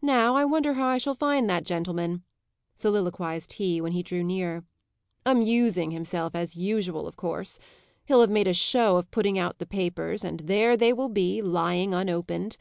[0.00, 2.24] "Now, I wonder how I shall find that gentleman?"
[2.74, 4.64] soliloquized he, when he drew near.
[5.26, 7.58] "Amusing himself, as usual, of course.
[8.06, 11.42] He'll have made a show of putting out the papers, and there they will be,
[11.42, 12.56] lying unopened.